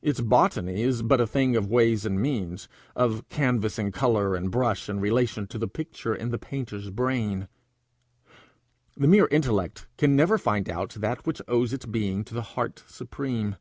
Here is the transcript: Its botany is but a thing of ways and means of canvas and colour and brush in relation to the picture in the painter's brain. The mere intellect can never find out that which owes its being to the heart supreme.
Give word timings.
Its 0.00 0.22
botany 0.22 0.80
is 0.80 1.02
but 1.02 1.20
a 1.20 1.26
thing 1.26 1.54
of 1.54 1.66
ways 1.68 2.06
and 2.06 2.18
means 2.18 2.66
of 2.94 3.28
canvas 3.28 3.78
and 3.78 3.92
colour 3.92 4.34
and 4.34 4.50
brush 4.50 4.88
in 4.88 5.00
relation 5.00 5.46
to 5.46 5.58
the 5.58 5.68
picture 5.68 6.14
in 6.14 6.30
the 6.30 6.38
painter's 6.38 6.88
brain. 6.88 7.46
The 8.96 9.06
mere 9.06 9.26
intellect 9.26 9.86
can 9.98 10.16
never 10.16 10.38
find 10.38 10.70
out 10.70 10.92
that 10.94 11.26
which 11.26 11.42
owes 11.46 11.74
its 11.74 11.84
being 11.84 12.24
to 12.24 12.32
the 12.32 12.40
heart 12.56 12.84
supreme. 12.86 13.56